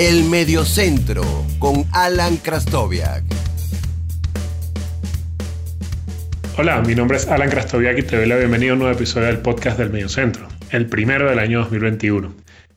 [0.00, 1.24] El Mediocentro
[1.58, 3.24] con Alan Krastoviak.
[6.56, 9.26] Hola, mi nombre es Alan Krastoviak y te doy la bienvenida a un nuevo episodio
[9.26, 12.32] del podcast del Mediocentro, el primero del año 2021.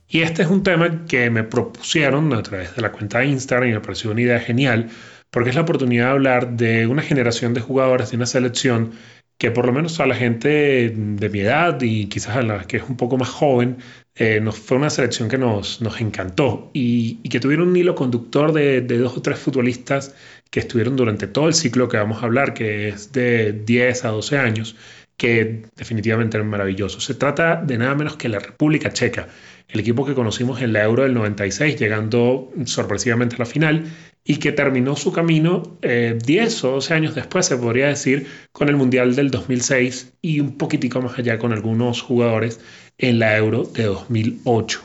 [0.08, 3.68] Y este es un tema que me propusieron a través de la cuenta de Instagram
[3.68, 4.90] y me pareció una idea genial
[5.30, 8.94] porque es la oportunidad de hablar de una generación de jugadores de una selección
[9.38, 12.76] que por lo menos a la gente de mi edad y quizás a la que
[12.76, 13.78] es un poco más joven,
[14.14, 18.52] eh, nos, fue una selección que nos, nos encantó y, que tuvieron un hilo conductor
[18.52, 20.14] de, de, dos o tres futbolistas
[20.50, 24.08] que estuvieron durante todo el ciclo que vamos a hablar, que es de 10 a
[24.10, 24.76] 12 años,
[25.16, 27.04] que definitivamente eran maravillosos.
[27.04, 29.28] Se trata de nada menos que la República Checa,
[29.68, 33.86] el equipo que conocimos en la Euro del 96, llegando sorpresivamente a la final
[34.24, 38.68] y que terminó su camino 10 eh, o 12 años después, se podría decir, con
[38.68, 42.60] el Mundial del 2006 y un poquitico más allá con algunos jugadores
[42.98, 44.82] en la Euro de 2008.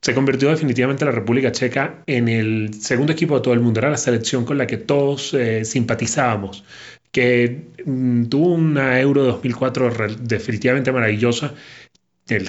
[0.00, 3.90] Se convirtió definitivamente la República Checa en el segundo equipo de todo el mundo, era
[3.90, 6.64] la selección con la que todos eh, simpatizábamos,
[7.12, 11.54] que mm, tuvo una Euro 2004 definitivamente maravillosa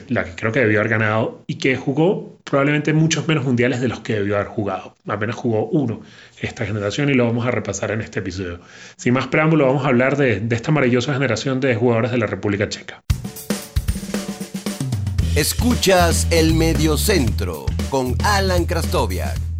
[0.09, 3.87] la que creo que debió haber ganado y que jugó probablemente muchos menos mundiales de
[3.87, 4.95] los que debió haber jugado.
[5.07, 6.01] Apenas jugó uno
[6.39, 8.59] esta generación y lo vamos a repasar en este episodio.
[8.97, 12.27] Sin más preámbulo, vamos a hablar de, de esta maravillosa generación de jugadores de la
[12.27, 13.01] República Checa.
[15.35, 19.50] Escuchas el Mediocentro con Alan Krastoviak.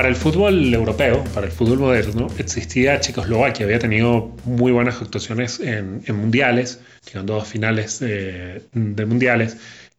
[0.00, 5.60] Para el fútbol europeo, para el fútbol moderno, existía Checoslovaquia, había tenido muy buenas actuaciones
[5.60, 8.62] en, mundiales, llegando a finales de
[9.06, 9.58] mundiales,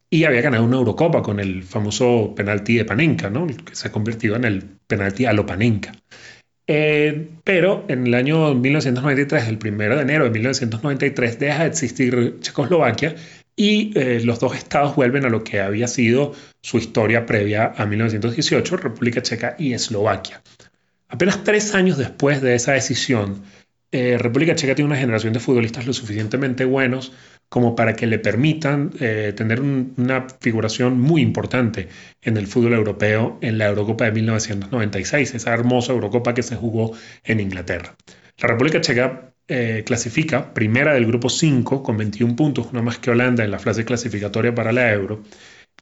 [0.10, 3.32] y había ganado una Eurocopa con el famoso penalti de Panenka,
[3.64, 5.92] que se ha convertido en el penalti a lo Panenka.
[6.66, 12.38] Eh, pero en el año 1993, el 1 de enero de 1993, deja de existir
[12.40, 13.14] Checoslovaquia
[13.56, 17.86] y eh, los dos estados vuelven a lo que había sido su historia previa a
[17.86, 20.42] 1918, República Checa y Eslovaquia.
[21.10, 23.44] Apenas tres años después de esa decisión,
[23.92, 27.12] eh, República Checa tiene una generación de futbolistas lo suficientemente buenos
[27.50, 31.90] como para que le permitan eh, tener una figuración muy importante
[32.22, 36.94] en el fútbol europeo en la Eurocopa de 1996, esa hermosa Eurocopa que se jugó
[37.26, 37.94] en Inglaterra.
[38.38, 43.12] La República Checa eh, clasifica primera del grupo 5 con 21 puntos, una más que
[43.12, 45.24] Holanda en la fase clasificatoria para la Euro,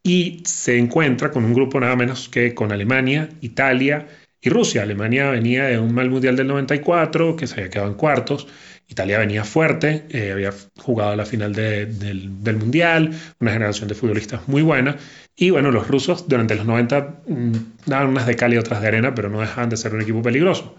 [0.01, 4.07] y se encuentra con un grupo nada menos que con Alemania, Italia
[4.41, 4.81] y Rusia.
[4.81, 8.47] Alemania venía de un mal mundial del 94, que se había quedado en cuartos.
[8.87, 11.99] Italia venía fuerte, eh, había jugado la final del,
[12.43, 14.97] del, mundial, una generación de futbolistas muy buena.
[15.35, 17.53] Y bueno, los rusos durante los 90 mm,
[17.85, 20.23] daban unas de cal y otras de arena, pero no dejaban de ser un equipo
[20.23, 20.75] peligroso.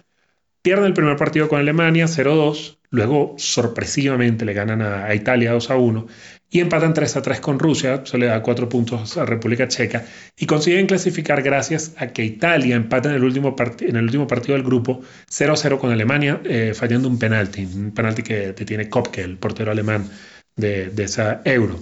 [0.62, 6.06] Pierden el primer partido con Alemania 0-2, luego sorpresivamente le ganan a, Italia 2-1
[6.50, 10.04] y empatan 3-3 con Rusia, eso le da 4 puntos a República Checa
[10.36, 14.54] y consiguen clasificar gracias a que Italia empata en el último, en el último partido
[14.54, 19.38] del grupo 0-0 con Alemania, eh, fallando un penalti, un penalti que tiene Kopke, el
[19.38, 20.08] portero alemán
[20.56, 21.78] de, de esa Euro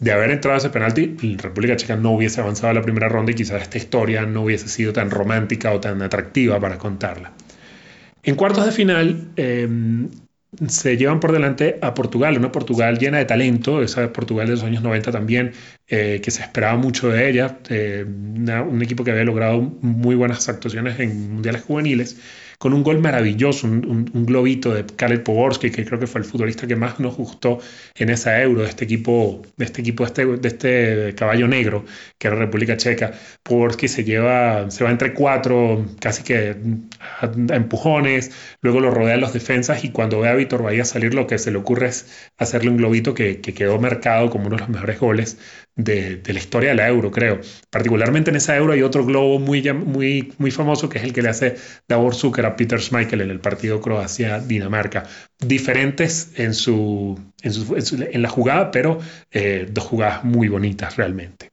[0.00, 3.34] de haber entrado ese penalti, República Checa no hubiese avanzado a la primera ronda y
[3.34, 7.32] quizás esta historia no hubiese sido tan romántica o tan atractiva para contarla.
[8.22, 10.08] En cuartos de final em,
[10.68, 14.62] se llevan por delante a Portugal, una Portugal llena de talento, esa Portugal de los
[14.62, 15.52] años 90 también,
[15.88, 20.48] eh, que se esperaba mucho de ella, eh, un equipo que había logrado muy buenas
[20.48, 22.18] actuaciones en mundiales juveniles
[22.64, 26.66] con un gol maravilloso, un, globito de Karel Poborski, que creo que fue el futbolista
[26.66, 27.58] que más nos gustó
[27.94, 31.84] en esa euro de este equipo, de este equipo, este, de este caballo negro,
[32.16, 33.12] que era República Checa.
[33.42, 36.56] Poborski se lleva, se va entre cuatro, casi que
[37.20, 38.30] a, empujones,
[38.62, 41.50] luego lo rodean los defensas y cuando ve a Víctor Bahía salir, lo que se
[41.50, 44.98] le ocurre es hacerle un globito que, que quedó marcado como uno de los mejores
[44.98, 45.36] goles
[45.76, 47.40] de, la historia de la euro, creo.
[47.70, 51.22] Particularmente en esa euro hay otro globo muy, muy, muy famoso que es el que
[51.22, 51.56] le hace
[51.88, 55.04] Davor Zucker a Peter Schmeichel en el partido Croacia-Dinamarca.
[55.38, 58.98] Diferentes en, su, en, la jugada, pero
[59.30, 61.50] eh, dos jugadas muy bonitas realmente.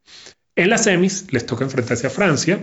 [0.55, 2.59] En las semis les toca enfrentarse a Francia,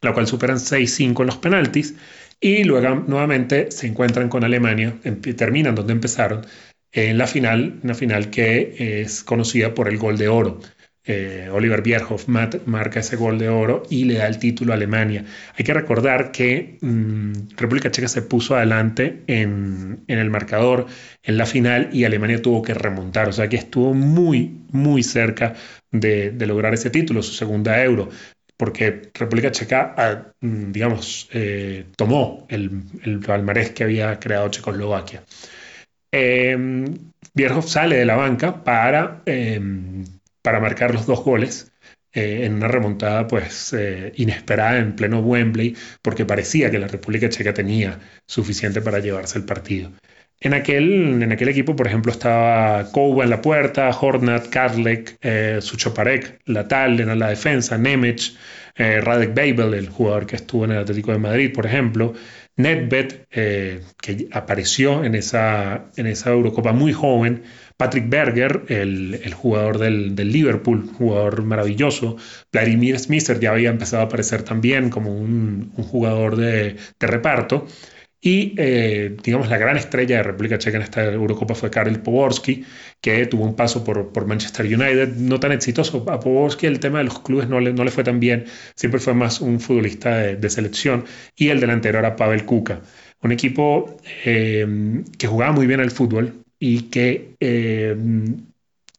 [0.00, 1.94] la cual superan 6-5 en los penaltis,
[2.40, 4.94] y luego nuevamente se encuentran con Alemania,
[5.36, 6.44] terminan donde empezaron,
[6.92, 10.60] en la final, una final que es conocida por el gol de oro.
[11.04, 15.24] Eh, Oliver Bierhoff marca ese gol de oro y le da el título a Alemania.
[15.56, 20.86] Hay que recordar que mm, República Checa se puso adelante en, el marcador
[21.24, 25.54] en la final y Alemania tuvo que remontar, o sea que estuvo muy, muy cerca
[25.90, 28.08] de, lograr ese título, su segunda euro
[28.56, 33.20] porque República Checa, ah, mm, digamos, eh, tomó el, el
[33.74, 35.24] que había creado Checoslovaquia.
[36.12, 36.56] Eh,
[37.66, 40.04] sale de la banca para, em,
[40.42, 41.72] para marcar los dos goles
[42.12, 47.30] eh, en una remontada pues eh, inesperada en pleno Wembley, porque parecía que la República
[47.30, 49.90] Checa tenía suficiente para llevarse el partido.
[50.38, 55.58] En aquel, en aquel equipo, por ejemplo, estaba Kouba en la puerta, Hornat, Karlek, eh,
[55.62, 58.20] Suchoparek, Latal en la defensa, Nemec,
[58.76, 62.14] eh, Radek Babel, el jugador que estuvo en el Atlético de Madrid, por ejemplo,
[62.56, 67.44] Nedved, eh, que apareció en esa, en esa Eurocopa muy joven,
[67.76, 72.16] Patrick Berger, el, jugador del, Liverpool, jugador maravilloso,
[72.52, 77.66] Vladimir Smisser ya había empezado a aparecer también como un, jugador de, de reparto.
[78.24, 82.64] Y, eh, digamos, la gran estrella de República Checa en esta Eurocopa fue Karel Poborski,
[83.00, 86.08] que tuvo un paso por, por, Manchester United, no tan exitoso.
[86.08, 88.44] A Poborski el tema de los clubes no le, no le fue tan bien,
[88.76, 91.04] siempre fue más un futbolista de, selección.
[91.34, 92.82] Y el delantero era Pavel Kuka,
[93.22, 97.96] un equipo eh, que jugaba muy bien al fútbol y que eh,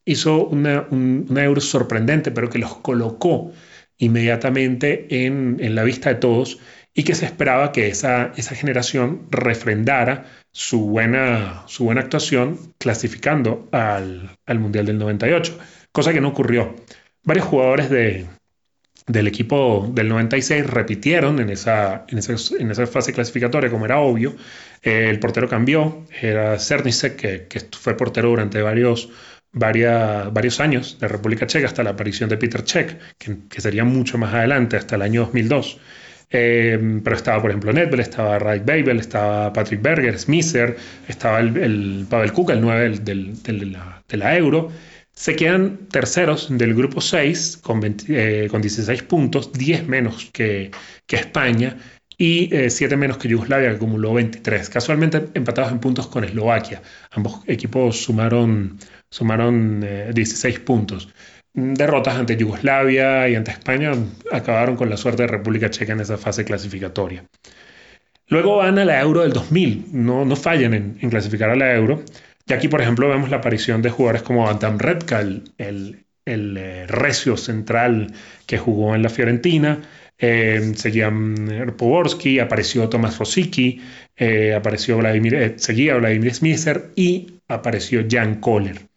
[0.04, 3.52] hizo una, una Euro sorprendente, pero que los colocó
[3.96, 6.58] inmediatamente en, en la vista de todos
[6.94, 13.68] y que se esperaba que esa, esa generación refrendara su buena, su buena actuación clasificando
[13.72, 15.58] al, Mundial del 98,
[15.90, 16.76] cosa que no ocurrió.
[17.24, 18.26] Varios jugadores de,
[19.08, 24.36] del equipo del 96 repitieron en esa, en esa, fase clasificatoria, como era obvio.
[24.80, 29.10] Eh, el portero cambió, era Cernicek, que, que fue portero durante varios,
[29.50, 34.16] varios años de República Checa hasta la aparición de Peter Cech, que, que, sería mucho
[34.16, 35.80] más adelante, hasta el año 2002.
[36.30, 40.76] Eh, pero estaba, por ejemplo, Nedved, estaba Ray Babel, estaba Patrick Berger, Smisser,
[41.08, 44.70] estaba el, Pavel Kuka, el 9 del, de, la, Euro.
[45.12, 50.70] Se quedan terceros del grupo 6 con, eh, con 16 puntos, 10 menos que,
[51.06, 51.76] que España
[52.18, 54.68] y 7 eh, menos que Yugoslavia, que acumuló 23.
[54.70, 56.82] Casualmente empatados en puntos con Eslovaquia.
[57.12, 58.78] Ambos equipos sumaron,
[59.08, 59.80] sumaron
[60.12, 61.08] 16 puntos
[61.54, 63.92] derrotas ante Yugoslavia y ante España
[64.32, 67.24] acabaron con la suerte de República Checa en esa fase clasificatoria.
[68.28, 72.02] Luego van a la Euro del 2000, no, no fallan en, clasificar a la Euro.
[72.46, 76.86] Y aquí, por ejemplo, vemos la aparición de jugadores como Antam Redka, el, el, eh,
[76.86, 78.12] recio central
[78.46, 79.82] que jugó en la Fiorentina.
[80.18, 83.80] Eh, seguían Poborski, apareció Tomás Rosicki,
[84.16, 88.88] eh, apareció Vladimir, seguía Vladimir Smisser y apareció Jan Kohler.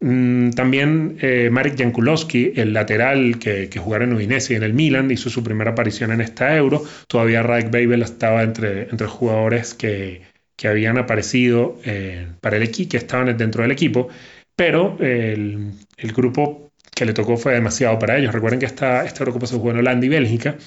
[0.00, 4.72] Mm, también eh, Marek Jankulowski, el lateral que, que jugara en Udinese y en el
[4.72, 6.82] Milan, hizo su primera aparición en esta Euro.
[7.06, 10.22] Todavía Raik Babel estaba entre, entre jugadores que,
[10.56, 14.08] que habían aparecido eh, para el equipo, que estaban dentro del equipo,
[14.56, 16.69] pero el, el, grupo
[17.00, 18.30] que le tocó fue demasiado para ellos.
[18.30, 20.58] Recuerden que esta, esta Eurocopa se jugó en Holanda y Bélgica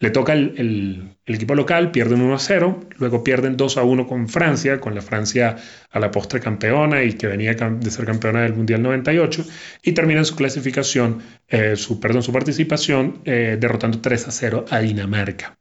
[0.00, 4.26] le toca el, equipo local, pierden 1 a 0, luego pierden 2 a 1 con
[4.26, 5.56] Francia, con la Francia
[5.90, 9.44] a la postre campeona y que venía de ser campeona del Mundial 98,
[9.82, 14.78] y terminan su clasificación, eh, su, perdón, su participación eh, derrotando 3 a 0 a
[14.78, 15.58] Dinamarca.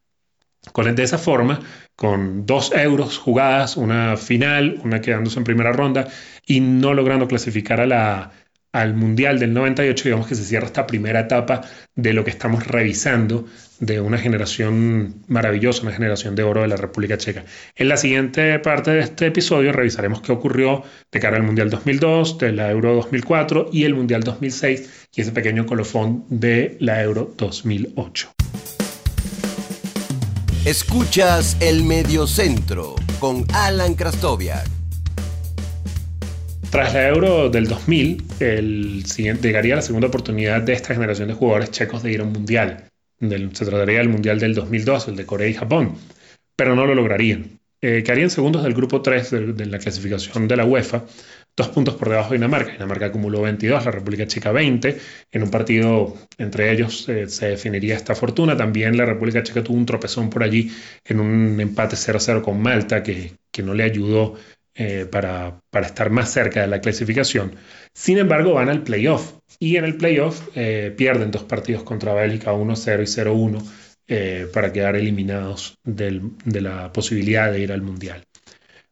[0.71, 1.59] Con, de esa forma,
[1.97, 6.07] con dos euros jugadas, una final, una quedándose en primera ronda
[6.45, 8.31] y no logrando clasificar a la,
[8.71, 11.61] al Mundial del 98, digamos que se cierra esta primera etapa
[11.95, 13.45] de lo que estamos revisando
[13.79, 17.43] de una generación maravillosa, una generación de oro de la República Checa.
[17.75, 22.37] En la siguiente parte de este episodio revisaremos qué ocurrió de cara al Mundial 2002,
[22.37, 27.33] de la Euro 2004 y el Mundial 2006 y ese pequeño colofón de la Euro
[27.37, 28.31] 2008.
[30.63, 34.80] Escuchas el Mediocentro con Alan Krastoviak.
[36.71, 41.69] Tras la Euro del 2000, el llegaría la segunda oportunidad de esta generación de jugadores
[41.71, 42.85] checos de ir a un mundial.
[43.19, 45.97] se trataría del mundial del 2002, el de Corea y Japón,
[46.55, 47.59] pero no lo lograrían.
[47.81, 51.03] Eh, quedarían segundos del grupo 3 de, la clasificación de la UEFA,
[51.57, 52.71] dos puntos por debajo de Dinamarca.
[52.71, 54.97] Dinamarca acumuló 22, la República Checa 20.
[55.29, 58.55] En un partido entre ellos eh, se definiría esta fortuna.
[58.55, 60.71] También la República Checa tuvo un tropezón por allí
[61.03, 64.37] en un empate 0-0 con Malta que no le ayudó
[64.73, 67.55] eh, para, estar más cerca de la clasificación.
[67.93, 72.53] Sin embargo, van al playoff y en el playoff eh, pierden dos partidos contra Bélgica,
[72.53, 73.63] 1-0 y 0-1,
[74.07, 78.23] eh, para quedar eliminados de la posibilidad de ir al Mundial.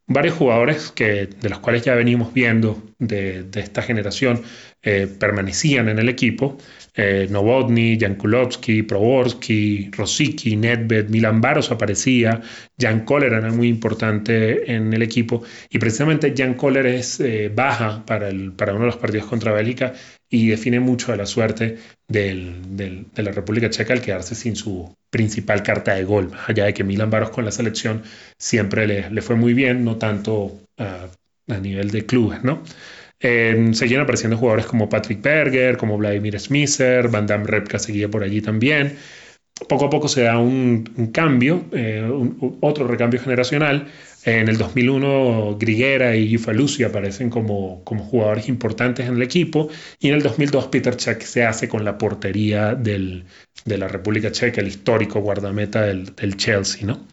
[0.05, 4.41] Varios jugadores que, de los cuales ya venimos viendo de esta generación
[4.81, 6.57] permanecían en el equipo.
[6.95, 12.41] Eh, Novotny, Jankulovsky, Proborski, Rosicki, Nedved, Milan Baros aparecía,
[12.77, 18.03] Jan Koller era muy importante en el equipo y precisamente Jan Koller es eh, baja
[18.05, 19.93] para uno de los partidos contra Bélgica
[20.29, 21.77] y define mucho de la suerte
[22.07, 26.83] de la República Checa al quedarse sin su principal carta de gol, allá de que
[26.83, 28.03] Milan Baros con la selección
[28.37, 32.61] siempre le, fue muy bien, no tanto a nivel de clubes, ¿no?
[33.21, 38.23] Eh, seguían apareciendo jugadores como Patrick Berger, como Vladimir Smisser, Van Damme Repka seguía por
[38.23, 38.97] allí también.
[39.67, 40.83] Poco a poco se da un,
[41.13, 42.07] cambio, eh,
[42.61, 43.87] otro recambio generacional.
[44.23, 49.69] En el 2001, Griguera y Lucy aparecen como, como jugadores importantes en el equipo.
[49.99, 53.25] Y en el 2002, Peter Cech se hace con la portería del,
[53.65, 57.05] de la República Checa, el histórico guardameta del Chelsea, ¿no?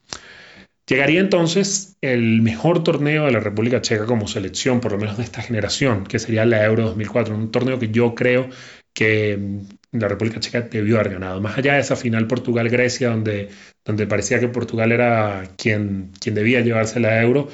[0.86, 5.24] Llegaría entonces el mejor torneo de la República Checa como selección, por lo menos de
[5.24, 8.48] esta generación, que sería la Euro 2004, un torneo que yo creo
[8.92, 11.40] que mm, la República Checa debió haber ganado.
[11.40, 13.48] Más allá de esa final Portugal-Grecia, donde,
[13.84, 17.48] donde parecía que Portugal era quien, quien debía llevarse la Euro,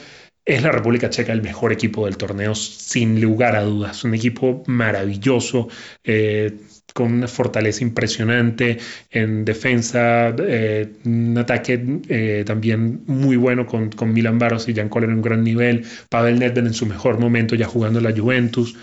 [0.45, 4.05] es la República Checa el mejor equipo del torneo, sin lugar a dudas.
[4.05, 5.69] Un equipo maravilloso,
[6.03, 6.59] eh,
[6.93, 8.79] con una fortaleza impresionante
[9.11, 14.89] en defensa, eh, un ataque eh, también muy bueno con, con Milan Baros y Jan
[14.89, 18.13] Koller en un gran nivel, Pavel Nedved en su mejor momento ya jugando en la
[18.13, 18.77] Juventus.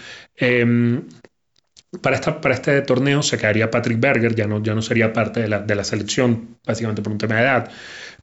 [2.01, 5.41] Para, esta, para este torneo se quedaría Patrick Berger, ya no, ya no sería parte
[5.41, 7.71] de la, de la selección, básicamente por un tema de edad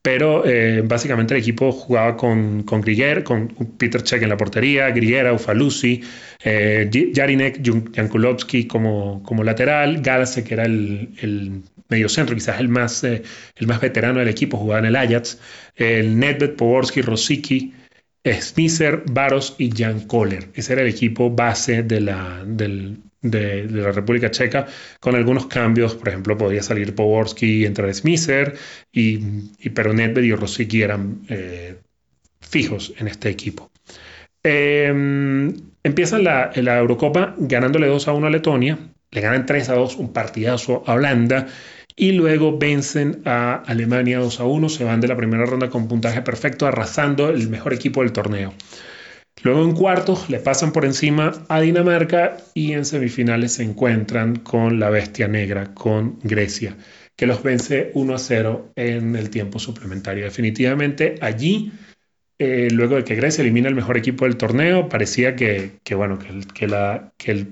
[0.06, 4.88] pero eh, básicamente el equipo jugaba con, con Griguer, con Peter Cech en la portería,
[4.90, 6.00] Griguera, Ufalusi,
[6.44, 7.60] eh, Jarinek,
[7.92, 13.24] Jankulovski como, como lateral, Galase, que era el, el medio centro, quizás el más, eh,
[13.56, 15.40] el más veterano del equipo, jugaba en el Ajax,
[15.74, 17.74] el Nedved, Poborski, Rosicki,
[18.24, 20.50] Smisser, Baros y Jan Kohler.
[20.54, 22.98] Ese era el equipo base de la, del,
[23.30, 24.66] de, la República Checa,
[25.00, 28.56] con algunos cambios, por ejemplo, podía salir Poborski y entrar Smisser,
[28.92, 29.18] y,
[29.70, 31.76] pero Nedved y Rosicki eran eh,
[32.40, 33.70] fijos en este equipo.
[34.42, 34.88] Eh,
[35.82, 38.78] empiezan la, la, Eurocopa ganándole 2 a 1 a Letonia,
[39.10, 41.46] le ganan 3 a 2, un partidazo a Holanda,
[41.96, 45.88] y luego vencen a Alemania 2 a 1, se van de la primera ronda con
[45.88, 48.52] puntaje perfecto, arrasando el mejor equipo del torneo.
[49.42, 54.80] Luego en cuartos le pasan por encima a Dinamarca y en semifinales se encuentran con
[54.80, 56.76] la bestia negra, con Grecia,
[57.14, 60.24] que los vence 1 a 0 en el tiempo suplementario.
[60.24, 61.70] Definitivamente allí,
[62.38, 67.46] eh, luego de que Grecia elimina el mejor equipo del torneo, parecía que, bueno, que,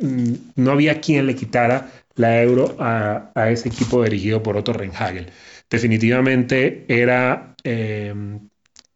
[0.00, 5.26] mm, no había quien le quitara la euro a, ese equipo dirigido por Otto Rehhagel.
[5.68, 8.14] Definitivamente era eh,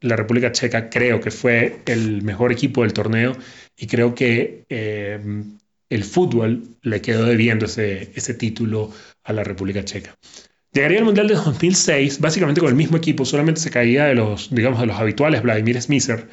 [0.04, 3.32] la República Checa creo que fue el mejor equipo del torneo
[3.76, 5.18] y creo que eh,
[5.88, 8.90] el fútbol le quedó debiendo ese, título
[9.24, 10.14] a la República Checa.
[10.72, 14.54] Llegaría al Mundial de 2006 básicamente con el mismo equipo, solamente se caía de los,
[14.54, 16.28] digamos, de los habituales, Vladimir Smisser.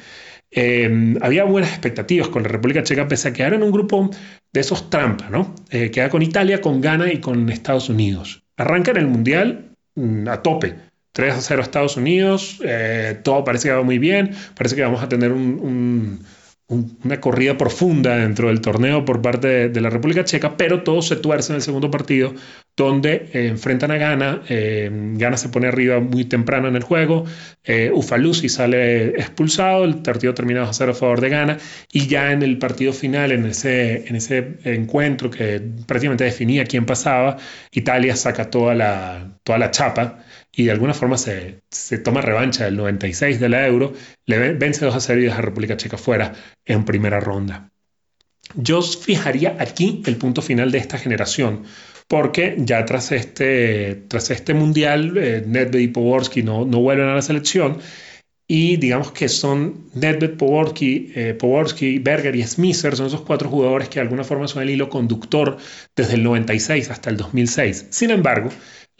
[0.50, 4.10] Eh, había buenas expectativas con la República Checa, pese a que era en un grupo
[4.52, 5.54] de esos trampa, ¿no?
[5.70, 8.42] Eh, queda con Italia, con Ghana y con Estados Unidos.
[8.58, 13.74] Arrancan el Mundial mm, a tope 3 a 0 Estados Unidos, eh, todo parece que
[13.74, 19.20] va muy bien, parece que vamos a tener una corrida profunda dentro del torneo por
[19.20, 22.32] parte de, la República Checa, pero todo se tuerce en el segundo partido,
[22.74, 27.26] donde eh, enfrentan a Ghana, eh, Ghana se pone arriba muy temprano en el juego,
[27.62, 31.58] eh, Ufalusi sale expulsado, el partido termina a 0 a favor de Ghana,
[31.92, 36.86] y ya en el partido final, en ese, en ese encuentro que prácticamente definía quién
[36.86, 37.36] pasaba,
[37.70, 40.24] Italia saca toda la chapa
[40.54, 41.62] y de alguna forma se,
[42.04, 43.94] toma revancha del 96 de la Euro,
[44.26, 47.70] le vence 2 a 0 y deja a República Checa fuera en primera ronda.
[48.54, 51.64] Yo fijaría aquí el punto final de esta generación,
[52.06, 57.14] porque ya tras este, tras este mundial, eh, Nedved y Poborski no, no vuelven a
[57.14, 57.78] la selección,
[58.46, 63.94] y digamos que son Nedved, Poborski, eh, Berger y Smisser, son esos cuatro jugadores que
[63.94, 65.56] de alguna forma son el hilo conductor
[65.96, 67.86] desde el 96 hasta el 2006.
[67.88, 68.50] Sin embargo,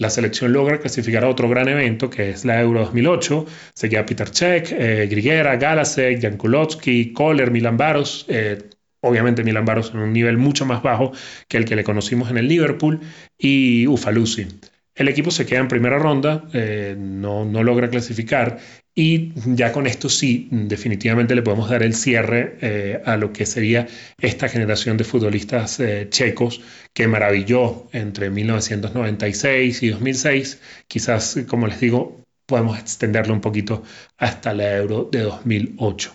[0.03, 3.47] la selección logra clasificar a otro gran evento que es la Euro 2008.
[3.73, 8.27] Seguía Peter Cech, eh, Grigera, Galasek, Jankulovski, Kohler, Milan Baros.
[8.29, 8.59] Eh,
[9.01, 11.13] obviamente Milan Baros en un nivel mucho más bajo
[11.47, 12.99] que el que le conocimos en el Liverpool.
[13.39, 14.49] Y Ufalusi.
[14.95, 18.59] El equipo se queda en primera ronda, eh, no, logra clasificar
[18.95, 23.47] y ya con esto sí, definitivamente le podemos dar el cierre eh, a lo que
[23.47, 23.87] sería
[24.21, 26.61] esta generación de futbolistas eh, checos
[26.93, 30.61] que maravilló entre 1996 y 2006.
[30.89, 33.83] Quizás, como les digo, podemos extenderlo un poquito
[34.19, 36.13] hasta la Euro de 2008.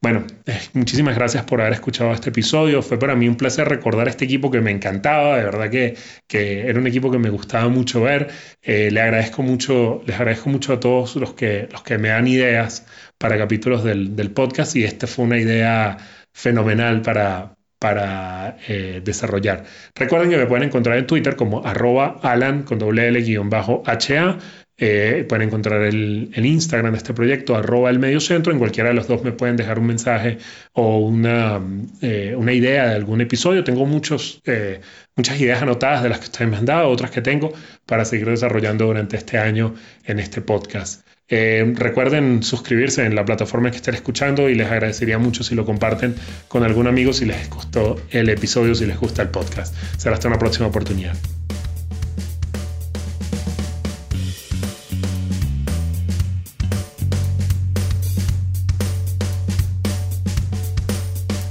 [0.00, 2.82] Bueno, eh, muchísimas gracias por haber escuchado este episodio.
[2.82, 5.96] Fue para mí un placer recordar este equipo que me encantaba, de verdad que,
[6.28, 8.28] que era un equipo que me gustaba mucho ver.
[8.62, 12.28] Eh, le agradezco mucho, les agradezco mucho a todos los que, los que me dan
[12.28, 12.86] ideas
[13.18, 15.96] para capítulos del, del podcast y esta fue una idea
[16.32, 19.64] fenomenal para, para eh, desarrollar.
[19.96, 23.82] Recuerden que me pueden encontrar en Twitter como arroba alan con doble L guion bajo
[23.84, 24.38] HA
[24.80, 28.52] Eh, pueden encontrar el, Instagram de este proyecto, arroba el medio centro.
[28.52, 30.38] En cualquiera de los dos me pueden dejar un mensaje
[30.72, 31.60] o una,
[32.00, 33.64] eh, una idea de algún episodio.
[33.64, 34.80] Tengo muchos, eh,
[35.16, 37.52] muchas ideas anotadas de las que ustedes me han dado, otras que tengo
[37.86, 41.04] para seguir desarrollando durante este año en este podcast.
[41.30, 46.14] recuerden suscribirse en la plataforma que estén escuchando y les agradecería mucho si lo comparten
[46.48, 49.74] con algún amigo si les gustó el episodio, si les gusta el podcast.
[49.98, 51.18] Será hasta una próxima oportunidad.